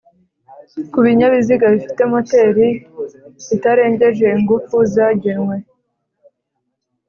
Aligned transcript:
ku 0.91 0.97
binyabiziga 1.05 1.65
bifite 1.75 2.01
moteri 2.11 2.67
itarengeje 3.55 4.25
ingufu 4.37 4.75
zagenwe 4.93 5.55